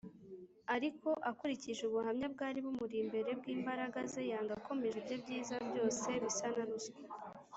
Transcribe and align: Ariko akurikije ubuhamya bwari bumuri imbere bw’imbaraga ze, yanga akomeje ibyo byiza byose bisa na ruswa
Ariko 0.75 1.09
akurikije 1.29 1.81
ubuhamya 1.85 2.27
bwari 2.33 2.59
bumuri 2.65 2.95
imbere 3.03 3.29
bw’imbaraga 3.39 3.99
ze, 4.11 4.21
yanga 4.31 4.53
akomeje 4.59 4.95
ibyo 5.01 5.15
byiza 5.23 5.55
byose 5.67 6.07
bisa 6.23 6.47
na 6.55 6.65
ruswa 6.69 6.99